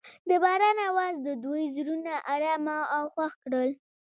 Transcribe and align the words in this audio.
د 0.27 0.31
باران 0.43 0.77
اواز 0.89 1.15
د 1.21 1.27
دوی 1.43 1.63
زړونه 1.77 2.13
ارامه 2.33 2.77
او 2.95 3.03
خوښ 3.13 3.31
کړل. 3.43 3.69